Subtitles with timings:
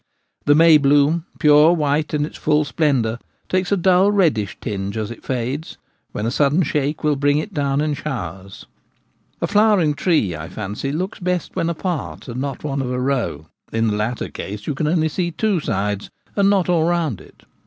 [0.45, 5.11] The may bloom, pure white in its full splendour, takes a dull reddish tinge as
[5.11, 5.77] it fades,
[6.11, 8.65] when a sudden shake will bring it down in showers.
[9.41, 13.45] A flowering tree, I fancy, looks best when apart and not one of a row.
[13.71, 17.43] In the latter case you can only see two sides and not all round it.